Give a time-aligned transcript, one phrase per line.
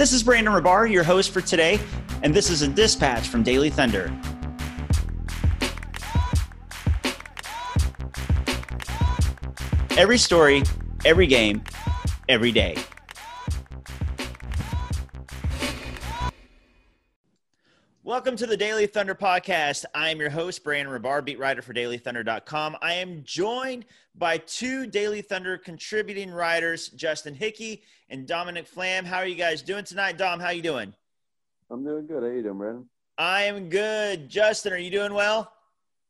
[0.00, 1.78] This is Brandon Rahbar, your host for today,
[2.22, 4.10] and this is a dispatch from Daily Thunder.
[9.98, 10.62] Every story,
[11.04, 11.62] every game,
[12.30, 12.76] every day.
[18.30, 19.84] Welcome to the Daily Thunder podcast.
[19.92, 22.76] I am your host, Brandon Rahbar, beat writer for dailythunder.com.
[22.80, 29.04] I am joined by two Daily Thunder contributing writers, Justin Hickey and Dominic Flaim.
[29.04, 30.16] How are you guys doing tonight?
[30.16, 30.94] Dom, how you doing?
[31.72, 32.22] I'm doing good.
[32.22, 32.88] How you doing, Brandon?
[33.18, 34.28] I am good.
[34.28, 35.52] Justin, are you doing well?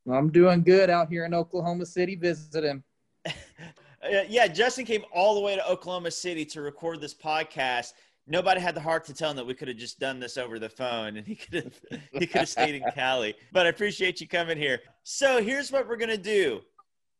[0.07, 2.82] I'm doing good out here in Oklahoma City visiting.
[4.29, 7.95] yeah, Justin came all the way to Oklahoma City to record this podcast
[8.30, 10.59] nobody had the heart to tell him that we could have just done this over
[10.59, 13.34] the phone and he could have he could have stayed in Cali.
[13.52, 14.80] But I appreciate you coming here.
[15.02, 16.62] So here's what we're gonna do.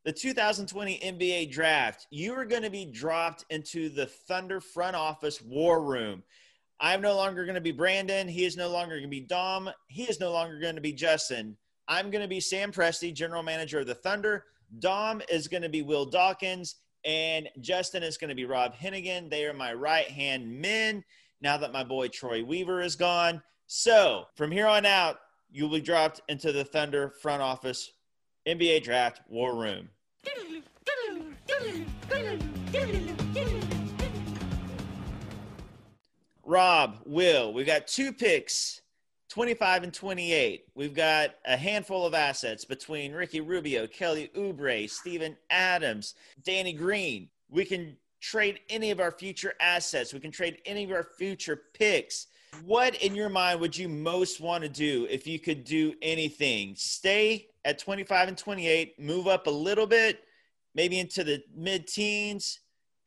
[0.04, 5.42] The 2020 NBA draft, you are going to be dropped into the Thunder front office
[5.42, 6.23] war room.
[6.80, 8.27] I'm no longer going to be Brandon.
[8.27, 9.68] He is no longer going to be Dom.
[9.88, 11.54] He is no longer going to be Justin.
[11.87, 14.46] I'm going to be Sam Presti, general manager of the Thunder.
[14.79, 19.30] Dom is going to be Will Dawkins, and Justin is going to be Rob Hennigan.
[19.30, 21.04] They are my right hand men
[21.40, 23.43] now that my boy Troy Weaver is gone.
[23.66, 25.18] So from here on out,
[25.51, 27.93] you'll be dropped into the Thunder front office
[28.46, 29.88] NBA draft war room.
[36.45, 38.79] Rob, Will, we got two picks
[39.30, 40.64] 25 and 28.
[40.74, 47.28] We've got a handful of assets between Ricky Rubio, Kelly Oubre, Steven Adams, Danny Green.
[47.48, 50.12] We can trade any of our future assets.
[50.12, 52.26] We can trade any of our future picks.
[52.64, 56.74] What in your mind would you most want to do if you could do anything?
[56.76, 60.24] Stay at 25 and 28, move up a little bit,
[60.74, 62.59] maybe into the mid teens,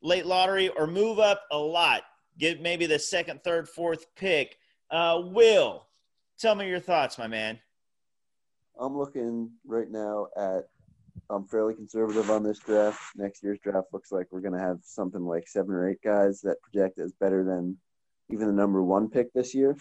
[0.02, 2.04] late lottery, or move up a lot.
[2.38, 4.58] Get maybe the second, third, fourth pick.
[4.90, 5.88] Uh, Will,
[6.44, 7.58] Tell me your thoughts, my man.
[8.78, 10.66] I'm looking right now at.
[11.30, 13.00] I'm fairly conservative on this draft.
[13.16, 16.42] Next year's draft looks like we're going to have something like seven or eight guys
[16.42, 17.78] that project as better than
[18.30, 19.78] even the number one pick this year.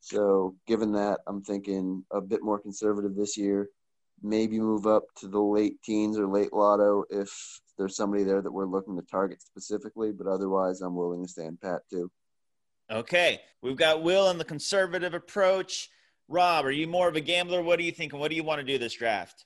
[0.00, 3.70] So, given that, I'm thinking a bit more conservative this year.
[4.22, 7.30] Maybe move up to the late teens or late lotto if
[7.78, 10.12] there's somebody there that we're looking to target specifically.
[10.12, 12.10] But otherwise, I'm willing to stand pat too.
[12.90, 15.90] Okay, we've got Will and the conservative approach.
[16.28, 17.60] Rob, are you more of a gambler?
[17.60, 18.12] What do you think?
[18.12, 19.44] And what do you want to do this draft?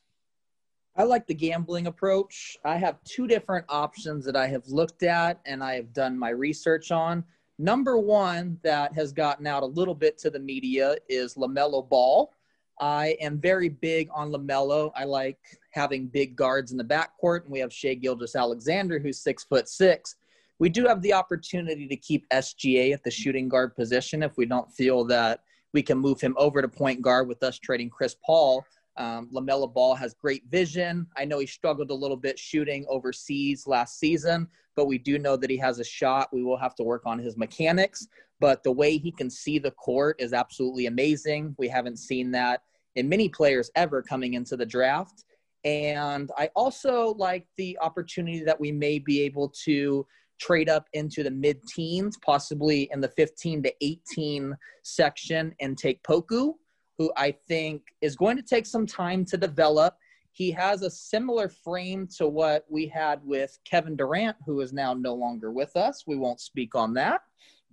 [0.96, 2.58] I like the gambling approach.
[2.64, 6.30] I have two different options that I have looked at and I have done my
[6.30, 7.24] research on.
[7.58, 12.32] Number one, that has gotten out a little bit to the media, is LaMelo Ball.
[12.80, 14.90] I am very big on LaMelo.
[14.94, 15.38] I like
[15.70, 20.16] having big guards in the backcourt, and we have Shai Gilgeous-Alexander, who's six foot six.
[20.60, 24.44] We do have the opportunity to keep SGA at the shooting guard position if we
[24.44, 25.40] don't feel that
[25.72, 28.62] we can move him over to point guard with us trading Chris Paul.
[28.98, 31.06] Um, LaMelo Ball has great vision.
[31.16, 35.34] I know he struggled a little bit shooting overseas last season, but we do know
[35.34, 36.28] that he has a shot.
[36.30, 38.06] We will have to work on his mechanics,
[38.38, 41.54] but the way he can see the court is absolutely amazing.
[41.58, 42.64] We haven't seen that
[42.96, 45.24] in many players ever coming into the draft.
[45.64, 50.06] And I also like the opportunity that we may be able to
[50.40, 56.02] trade up into the mid teens, possibly in the 15 to 18 section, and take
[56.02, 56.54] Poku,
[56.98, 59.96] who I think is going to take some time to develop.
[60.32, 64.94] He has a similar frame to what we had with Kevin Durant, who is now
[64.94, 66.04] no longer with us.
[66.06, 67.22] We won't speak on that.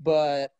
[0.03, 0.51] But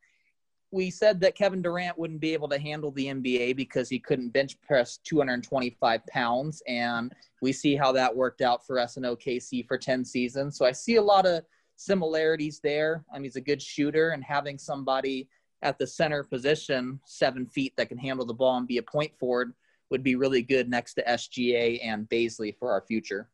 [0.72, 4.30] we said that Kevin Durant wouldn't be able to handle the NBA because he couldn't
[4.30, 6.62] bench press 225 pounds.
[6.68, 10.58] And we see how that worked out for us in OKC for 10 seasons.
[10.58, 11.44] So I see a lot of
[11.78, 13.06] similarities there.
[13.12, 15.30] I mean, he's a good shooter, and having somebody
[15.62, 19.18] at the center position, seven feet, that can handle the ball and be a point
[19.18, 19.54] forward
[19.90, 23.30] would be really good next to SGA and Bazley for our future.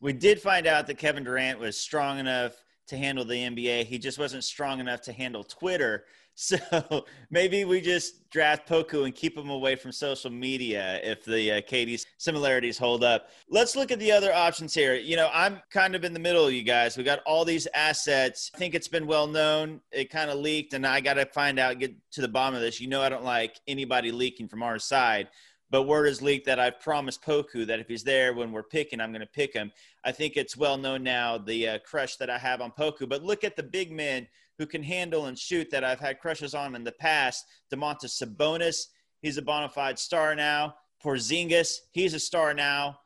[0.00, 2.52] We did find out that Kevin Durant was strong enough
[2.88, 3.84] to handle the NBA.
[3.84, 6.04] He just wasn't strong enough to handle Twitter.
[6.40, 11.52] So maybe we just draft Poku and keep him away from social media if the
[11.52, 13.28] uh, KD similarities hold up.
[13.50, 14.94] Let's look at the other options here.
[14.94, 16.96] You know, I'm kind of in the middle, you guys.
[16.96, 18.50] We got all these assets.
[18.54, 19.82] I think it's been well known.
[19.92, 22.62] It kind of leaked, and I got to find out, get to the bottom of
[22.62, 22.80] this.
[22.80, 25.28] You know, I don't like anybody leaking from our side.
[25.68, 28.98] But word is leaked that I've promised Poku that if he's there when we're picking,
[28.98, 29.70] I'm going to pick him.
[30.04, 33.06] I think it's well known now the uh, crush that I have on Poku.
[33.06, 34.26] But look at the big men
[34.60, 37.46] who can handle and shoot that I've had crushes on in the past.
[37.72, 38.88] Domantas Sabonis,
[39.22, 40.74] he's a bona fide star now.
[41.02, 42.98] Porzingis, he's a star now.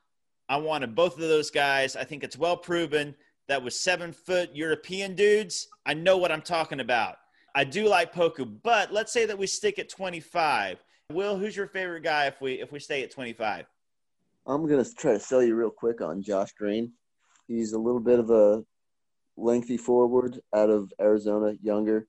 [0.49, 1.95] I wanted both of those guys.
[1.95, 3.15] I think it's well proven
[3.47, 7.19] that with seven foot European dudes, I know what I'm talking about.
[7.55, 10.83] I do like Poku, but let's say that we stick at 25.
[11.13, 13.65] Will, who's your favorite guy if we if we stay at 25?
[14.45, 16.91] I'm gonna try to sell you real quick on Josh Green.
[17.47, 18.65] He's a little bit of a
[19.37, 22.07] lengthy forward out of Arizona, younger,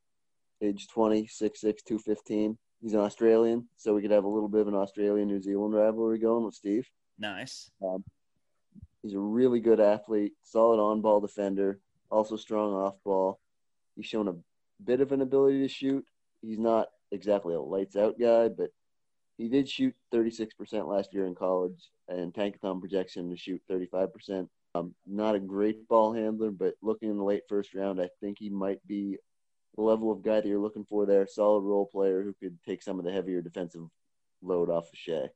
[0.62, 2.57] age 20, 6'6", 215.
[2.81, 5.74] He's an Australian, so we could have a little bit of an Australian New Zealand
[5.74, 6.88] rivalry going with Steve.
[7.18, 7.72] Nice.
[7.83, 8.04] Um,
[9.01, 11.80] he's a really good athlete, solid on ball defender,
[12.12, 13.39] also strong off ball.
[13.95, 14.36] He's shown a
[14.83, 16.06] bit of an ability to shoot.
[16.42, 18.69] He's not exactly a lights out guy, but
[19.38, 24.48] he did shoot 36% last year in college, and Tankathon projects him to shoot 35%.
[24.75, 28.38] Um, not a great ball handler, but looking in the late first round, I think
[28.38, 29.18] he might be
[29.75, 31.25] the level of guy that you're looking for there.
[31.25, 33.88] Solid role player who could take some of the heavier defensive
[34.42, 35.30] load off of Shai.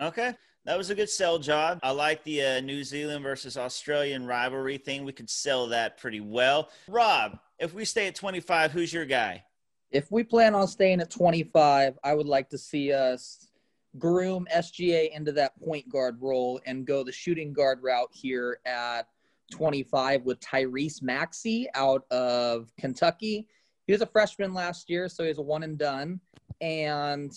[0.00, 0.32] Okay,
[0.64, 1.78] that was a good sell job.
[1.82, 5.04] I like the uh, New Zealand versus Australian rivalry thing.
[5.04, 6.70] We could sell that pretty well.
[6.88, 9.44] Rob, if we stay at 25, who's your guy?
[9.90, 13.47] If we plan on staying at 25, I would like to see us
[13.96, 19.08] groom SGA into that point guard role and go the shooting guard route here at
[19.50, 23.46] 25 with Tyrese Maxey out of Kentucky.
[23.86, 26.20] He was a freshman last year, so he's a one and done.
[26.60, 27.32] And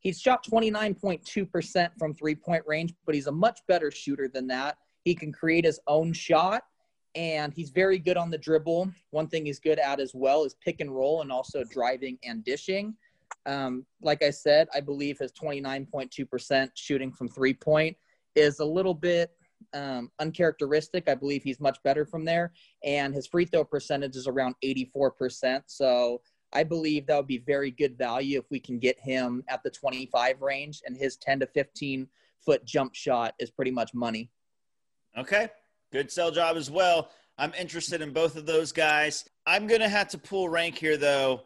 [0.00, 4.76] he's shot 29.2% from three point range, but he's a much better shooter than that.
[5.04, 6.64] He can create his own shot
[7.14, 8.90] and he's very good on the dribble.
[9.10, 12.44] One thing he's good at as well is pick and roll and also driving and
[12.44, 12.94] dishing.
[13.46, 17.96] Um, like I said, I believe his 29.2% shooting from three point
[18.34, 19.30] is a little bit
[19.72, 21.08] um, uncharacteristic.
[21.08, 22.52] I believe he's much better from there.
[22.82, 25.62] And his free throw percentage is around 84%.
[25.66, 26.20] So
[26.52, 29.70] I believe that would be very good value if we can get him at the
[29.70, 32.08] 25 range and his 10 to 15
[32.44, 34.30] foot jump shot is pretty much money.
[35.16, 35.48] Okay.
[35.92, 37.10] Good sell job as well.
[37.38, 39.28] I'm interested in both of those guys.
[39.46, 41.42] I'm going to have to pull rank here, though.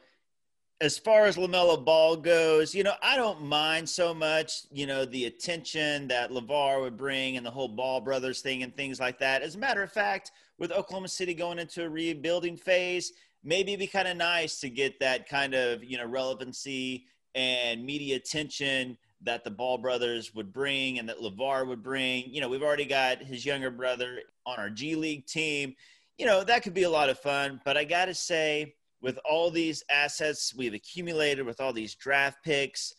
[0.80, 5.04] As far as LaMelo Ball goes, you know, I don't mind so much, you know,
[5.04, 9.19] the attention that LaVar would bring and the whole Ball brothers thing and things like
[9.19, 9.42] that.
[9.42, 13.80] As a matter of fact, with Oklahoma City going into a rebuilding phase, maybe it'd
[13.80, 18.96] be kind of nice to get that kind of, you know, relevancy and media attention
[19.22, 22.25] that the Ball brothers would bring and that LaVar would bring.
[22.28, 25.75] You know, we've already got his younger brother on our G League team.
[26.19, 27.60] You know, that could be a lot of fun.
[27.64, 32.39] But I got to say, with all these assets we've accumulated, with all these draft
[32.45, 32.95] picks,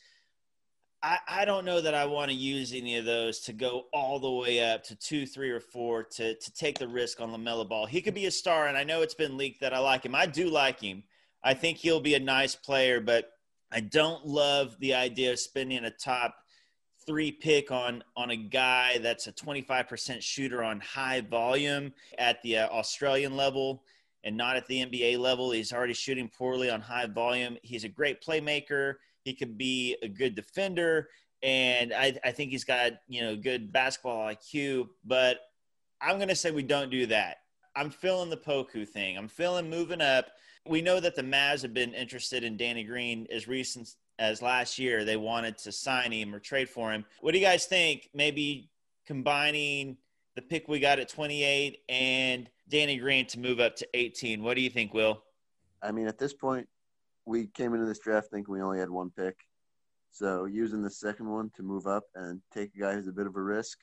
[1.02, 4.20] I, I don't know that I want to use any of those to go all
[4.20, 7.68] the way up to two, three, or four to, to take the risk on LaMelo
[7.68, 7.86] Ball.
[7.86, 10.16] He could be a star, and I know it's been leaked that I like him.
[10.16, 11.04] I do like him.
[11.44, 13.30] I think he'll be a nice player, but
[13.72, 16.36] I don't love the idea of spending a top
[17.06, 22.58] three pick on on a guy that's a 25% shooter on high volume at the
[22.58, 23.84] uh, Australian level
[24.24, 25.52] and not at the NBA level.
[25.52, 27.58] He's already shooting poorly on high volume.
[27.64, 28.96] He's a great playmaker.
[29.24, 31.10] He could be a good defender,
[31.44, 34.90] and I, I think he's got you know good basketball IQ.
[35.06, 35.40] But
[36.02, 37.38] I'm going to say we don't do that.
[37.76, 39.18] I'm feeling the Poku thing.
[39.18, 40.28] I'm feeling moving up
[40.70, 44.78] we know that the Mavs have been interested in Danny Green as recent as last
[44.78, 45.04] year.
[45.04, 47.06] They wanted to sign him or trade for him.
[47.22, 48.10] What do you guys think?
[48.14, 48.70] Maybe
[49.06, 49.98] combining
[50.40, 54.42] the pick we got at 28 and Danny Green to move up to 18.
[54.42, 55.22] What do you think, Will?
[55.84, 56.66] I mean, at this point,
[57.26, 59.36] we came into this draft thinking we only had one pick.
[60.12, 63.28] So using the second one to move up and take a guy who's a bit
[63.28, 63.80] of a risk,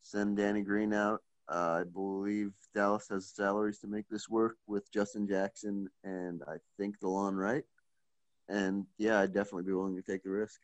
[0.00, 4.90] send Danny Green out, uh, I believe Dallas has salaries to make this work with
[4.90, 7.64] Justin Jackson and I think the Delon Wright.
[8.48, 10.60] And yeah, I'd definitely be willing to take the risk.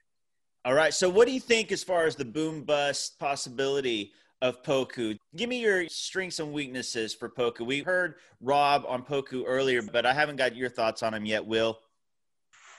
[0.65, 0.95] All right.
[0.95, 4.13] So, what do you think as far as the boom bust possibility
[4.43, 5.19] of Poku?
[5.37, 7.67] Give me your strengths and weaknesses for Poku.
[7.67, 11.45] We heard Rob on Poku earlier, but I haven't got your thoughts on him yet,
[11.45, 11.79] Will.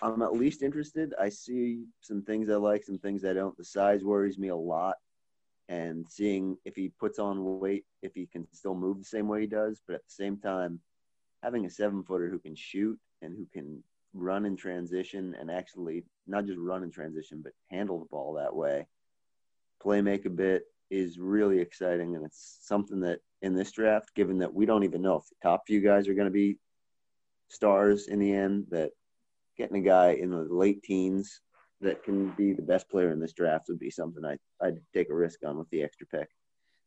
[0.01, 1.13] I'm at least interested.
[1.19, 3.55] I see some things I like, some things I don't.
[3.55, 4.95] The size worries me a lot
[5.69, 9.41] and seeing if he puts on weight, if he can still move the same way
[9.41, 9.81] he does.
[9.85, 10.79] But at the same time,
[11.43, 16.03] having a seven footer who can shoot and who can run in transition and actually
[16.25, 18.87] not just run in transition, but handle the ball that way,
[19.79, 22.15] play make a bit is really exciting.
[22.15, 25.35] And it's something that in this draft, given that we don't even know if the
[25.41, 26.59] top few guys are going to be
[27.49, 28.91] stars in the end, that
[29.57, 31.41] getting a guy in the late teens
[31.79, 35.09] that can be the best player in this draft would be something I, I'd take
[35.09, 36.29] a risk on with the extra pick.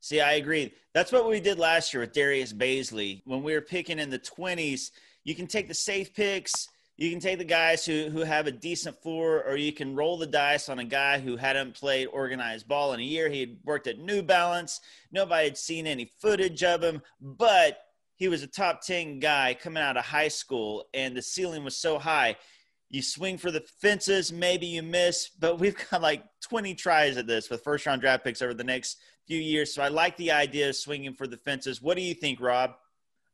[0.01, 0.73] See, I agree.
[0.93, 3.23] That's what we did last year with Darius Bazley.
[3.25, 4.91] When we were picking in the 20s,
[5.25, 6.69] you can take the safe picks.
[6.97, 10.17] You can take the guys who, who have a decent floor, or you can roll
[10.17, 13.29] the dice on a guy who hadn't played organized ball in a year.
[13.29, 14.81] He had worked at New Balance.
[15.11, 17.79] Nobody had seen any footage of him, but
[18.15, 21.77] he was a top 10 guy coming out of high school and the ceiling was
[21.77, 22.37] so high.
[22.91, 27.27] You swing for the fences, maybe you miss, but we've got like 20 tries at
[27.27, 29.75] this with first round draft picks over the next few years.
[29.75, 31.83] So I like the idea of swinging for the fences.
[31.83, 32.75] What do you think, Rob?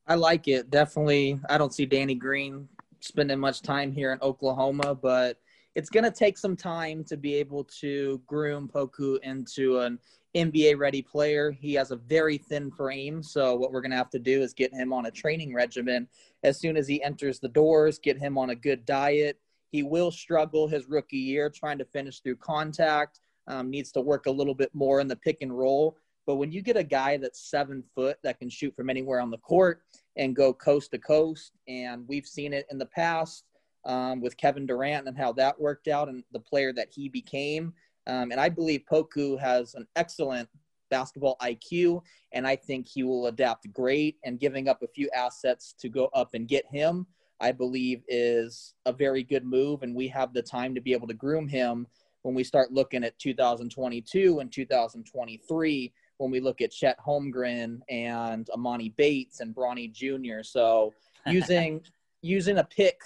[0.06, 0.70] I like it.
[0.70, 1.38] Definitely.
[1.50, 2.68] I don't see Danny Green
[3.00, 5.38] spending much time here in Oklahoma, but
[5.74, 9.98] it's going to take some time to be able to groom Poku into an
[10.34, 11.50] NBA ready player.
[11.50, 13.22] He has a very thin frame.
[13.22, 16.08] So, what we're going to have to do is get him on a training regimen
[16.42, 19.38] as soon as he enters the doors, get him on a good diet.
[19.70, 24.26] He will struggle his rookie year trying to finish through contact, um, needs to work
[24.26, 25.96] a little bit more in the pick and roll.
[26.26, 29.30] But when you get a guy that's seven foot that can shoot from anywhere on
[29.30, 29.82] the court
[30.20, 33.44] and go coast to coast, and we've seen it in the past
[33.86, 37.72] um, with Kevin Durant and how that worked out and the player that he became.
[38.06, 40.46] Um, and I believe Poku has an excellent
[40.90, 44.18] basketball IQ, and I think he will adapt great.
[44.22, 47.06] And giving up a few assets to go up and get him,
[47.40, 49.82] I believe, is a very good move.
[49.82, 51.86] And we have the time to be able to groom him
[52.22, 58.46] when we start looking at 2022 and 2023 when we look at Chet Holmgren and
[58.54, 60.42] Emoni Bates and Bronny Jr.
[60.42, 60.92] So
[61.26, 61.80] using
[62.20, 63.00] using a pick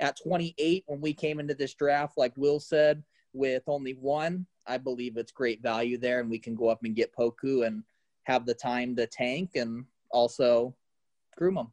[0.00, 4.78] at 28 when we came into this draft, like Will said, with only one, I
[4.78, 7.84] believe it's great value there, and we can go up and get Poku and
[8.24, 10.74] have the time to tank and also
[11.36, 11.72] groom them.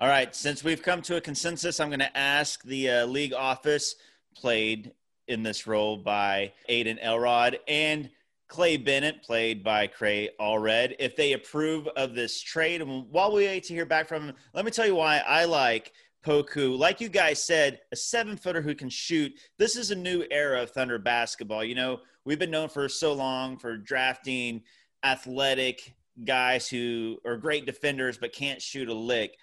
[0.00, 3.34] All right, since we've come to a consensus, I'm going to ask the uh, league
[3.34, 3.94] office
[4.34, 4.92] played
[5.28, 8.10] in this role by Aiden Elrod and
[8.52, 12.82] Clay Bennett, played by Cray Allred, if they approve of this trade.
[12.82, 15.46] And while we wait to hear back from them, let me tell you why I
[15.46, 15.92] like
[16.22, 19.32] Poku, like you guys said, a seven footer who can shoot.
[19.56, 21.64] This is a new era of Thunder basketball.
[21.64, 24.60] You know, we've been known for so long for drafting
[25.02, 29.38] athletic guys who are great defenders but can't shoot a lick.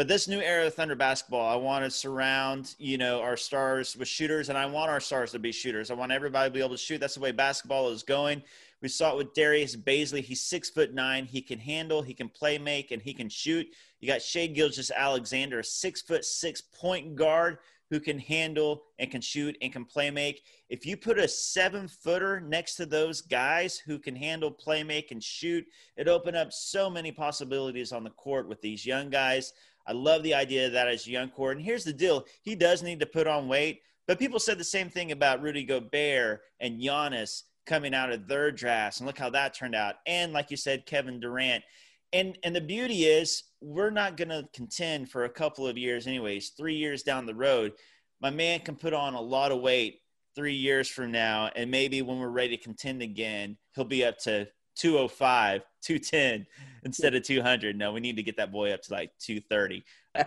[0.00, 3.94] But this new era of Thunder basketball, I want to surround, you know, our stars
[3.98, 5.90] with shooters, and I want our stars to be shooters.
[5.90, 7.02] I want everybody to be able to shoot.
[7.02, 8.42] That's the way basketball is going.
[8.80, 10.22] We saw it with Darius Bazley.
[10.22, 11.26] He's six foot nine.
[11.26, 13.66] He can handle, he can play make, and he can shoot.
[14.00, 17.58] You got Shai Gilgeous-Alexander, a six foot six point guard
[17.90, 20.42] who can handle and can shoot and can play make.
[20.68, 25.10] If you put a seven footer next to those guys who can handle, play make,
[25.10, 25.66] and shoot,
[25.96, 29.52] it opened up so many possibilities on the court with these young guys.
[29.86, 31.56] I love the idea of that as a young court.
[31.56, 34.64] And here's the deal he does need to put on weight, but people said the
[34.64, 39.30] same thing about Rudy Gobert and Giannis coming out of their drafts, and look how
[39.30, 39.96] that turned out.
[40.06, 41.64] And like you said, Kevin Durant.
[42.12, 46.06] And and the beauty is we're not going to contend for a couple of years,
[46.06, 46.50] anyways.
[46.50, 47.72] Three years down the road,
[48.20, 50.00] my man can put on a lot of weight
[50.34, 54.18] three years from now, and maybe when we're ready to contend again, he'll be up
[54.18, 56.46] to 205, 210
[56.84, 57.76] instead of 200.
[57.76, 59.84] No, we need to get that boy up to like 230.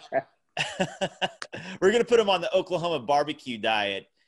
[1.82, 4.08] we're going to put him on the Oklahoma barbecue diet.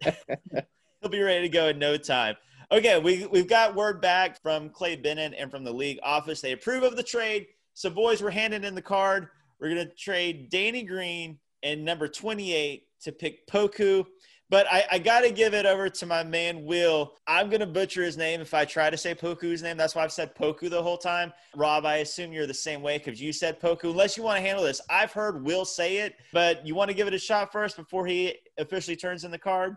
[0.00, 2.36] He'll be ready to go in no time.
[2.74, 6.40] Okay, we, we've got word back from Clay Bennett and from the league office.
[6.40, 7.46] They approve of the trade.
[7.72, 9.28] So, boys, we're handing in the card.
[9.60, 14.04] We're going to trade Danny Green and number 28 to pick Poku.
[14.50, 17.12] But I, I got to give it over to my man, Will.
[17.28, 19.76] I'm going to butcher his name if I try to say Poku's name.
[19.76, 21.32] That's why I've said Poku the whole time.
[21.54, 23.84] Rob, I assume you're the same way because you said Poku.
[23.84, 24.80] Unless you want to handle this.
[24.90, 28.04] I've heard Will say it, but you want to give it a shot first before
[28.04, 29.76] he officially turns in the card?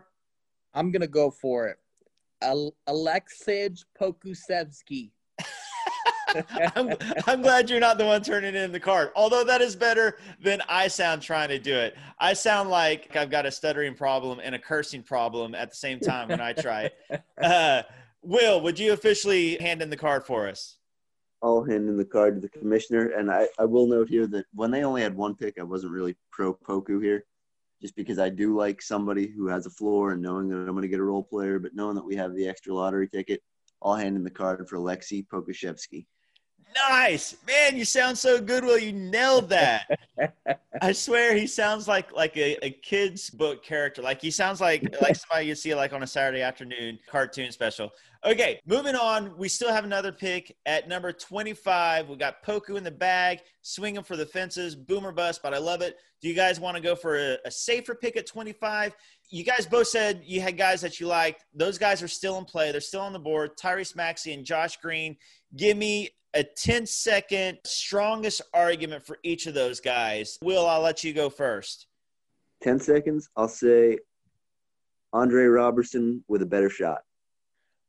[0.74, 1.78] I'm gonna go for it.
[2.42, 5.10] Al- Pokusevsky.
[6.76, 6.94] I'm,
[7.26, 9.10] I'm, glad you're not the one turning in the card.
[9.16, 11.96] Although that is better than I sound trying to do it.
[12.18, 16.00] I sound like I've got a stuttering problem and a cursing problem at the same
[16.00, 16.94] time when I try it.
[17.42, 17.82] Uh,
[18.20, 20.78] Will, would you officially hand in the card for us?
[21.40, 23.12] I'll hand in the card to the commissioner.
[23.16, 25.92] And I, I will note here that when they only had one pick, I wasn't
[25.92, 27.24] really pro Poku here
[27.80, 30.82] just because I do like somebody who has a floor and knowing that I'm going
[30.82, 33.42] to get a role player, but knowing that we have the extra lottery ticket,
[33.82, 36.06] I'll hand in the card for Aleksej Pokusevski.
[36.74, 37.76] Nice, man!
[37.76, 38.62] You sound so good.
[38.62, 39.86] Will you nailed that?
[40.82, 44.02] I swear, he sounds like like a, a kid's book character.
[44.02, 47.90] Like he sounds like like somebody you see like on a Saturday afternoon cartoon special.
[48.26, 49.36] Okay, moving on.
[49.38, 52.08] We still have another pick at number 25.
[52.08, 55.82] We got Poku in the bag, swinging for the fences, boomer bust, but I love
[55.82, 55.96] it.
[56.20, 58.96] Do you guys want to go for a, a safer pick at 25?
[59.30, 61.44] You guys both said you had guys that you liked.
[61.54, 62.72] Those guys are still in play.
[62.72, 63.56] They're still on the board.
[63.56, 65.16] Tyrese Maxey and Josh Green.
[65.54, 70.38] Give me a 10 second strongest argument for each of those guys.
[70.42, 71.86] Will, I'll let you go first.
[72.64, 73.28] 10 seconds.
[73.36, 73.98] I'll say
[75.12, 77.02] Andre Roberson with a better shot.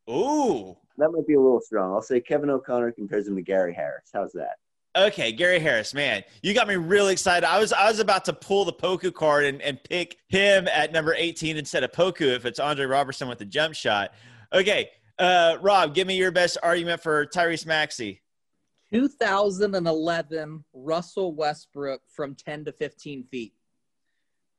[0.10, 0.76] Ooh.
[0.98, 1.94] That might be a little strong.
[1.94, 4.10] I'll say Kevin O'Connor compares him to Gary Harris.
[4.14, 4.56] How's that?
[4.96, 7.48] Okay, Gary Harris, man, you got me really excited.
[7.48, 10.92] I was I was about to pull the Poku card and, and pick him at
[10.92, 14.14] number 18 instead of Poku if it's Andre Roberson with the jump shot.
[14.52, 14.90] Okay,
[15.20, 18.22] uh, Rob, give me your best argument for Tyrese Maxey.
[18.92, 23.54] 2011 Russell Westbrook from 10 to 15 feet.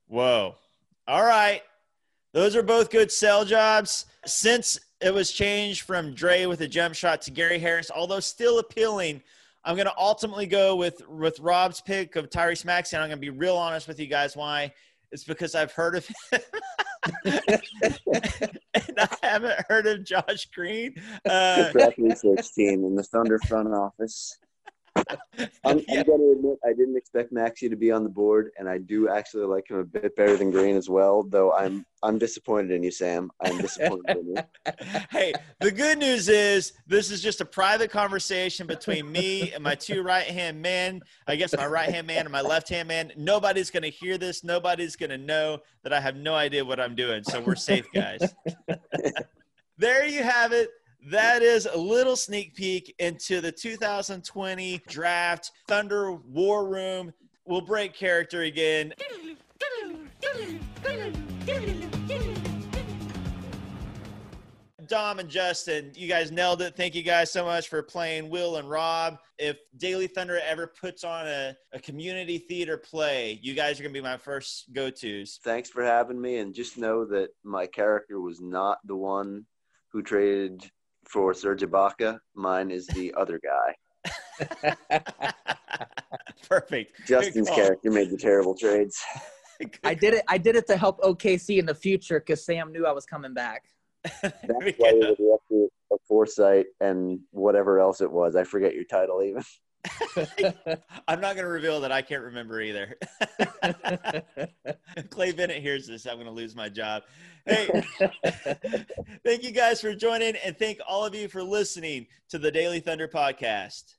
[0.07, 0.54] Whoa.
[1.09, 1.62] All right.
[2.33, 4.07] Those are both good sell jobs.
[4.25, 8.59] Since it was changed from Dre with a jump shot to Gary Harris, although still
[8.59, 9.23] appealing–
[9.64, 12.97] I'm going to ultimately go with with Rob's pick of Tyrese Maxey.
[12.97, 14.73] And I'm going to be real honest with you guys why.
[15.12, 16.40] It's because I've heard of him.
[17.25, 20.95] and I haven't heard of Josh Green.
[21.28, 24.38] Uh, 16 in the Thunder front office.
[25.64, 26.00] I'm, yeah.
[26.00, 28.78] I'm going to admit I didn't expect Maxey to be on the board, and I
[28.78, 31.23] do actually like him a bit better than Green as well.
[31.23, 33.30] Though I'm I'm disappointed in you, Sam.
[33.40, 34.37] I'm disappointed in you.
[35.11, 39.75] Hey, the good news is this is just a private conversation between me and my
[39.75, 41.00] two right hand men.
[41.26, 43.12] I guess my right hand man and my left hand man.
[43.16, 44.44] Nobody's going to hear this.
[44.44, 47.23] Nobody's going to know that I have no idea what I'm doing.
[47.25, 48.35] So we're safe, guys.
[49.78, 50.70] there you have it
[51.07, 57.12] that is a little sneak peek into the 2020 draft Thunder War Room.
[57.47, 58.92] We'll break character again.
[64.87, 66.76] Dom and Justin, you guys nailed it.
[66.76, 69.19] Thank you guys so much for playing Will and Rob.
[69.38, 73.95] If Daily Thunder ever puts on a, a community theater play, you guys are going
[73.95, 75.38] to be my first go tos.
[75.45, 76.38] Thanks for having me.
[76.38, 79.47] And just know that my character was not the one
[79.92, 80.69] who traded
[81.11, 82.19] for Serge Ibaka.
[82.35, 83.75] Mine is the other guy.
[86.49, 87.07] Perfect.
[87.07, 88.99] Justin's character made the terrible trades.
[89.85, 90.25] I did it.
[90.26, 93.35] I did it to help OKC in the future because Sam knew I was coming
[93.35, 93.64] back.
[94.23, 94.35] That's
[94.79, 98.37] why you were the of foresight and whatever else it was.
[98.37, 99.43] I forget your title even.
[101.08, 102.96] I'm not going to reveal that I can't remember either.
[105.10, 107.02] Clay Bennett hears this, I'm going to lose my job.
[107.47, 107.82] Hey,
[109.25, 112.80] thank you guys for joining, and thank all of you for listening to the Daily
[112.80, 113.95] Thunder podcast.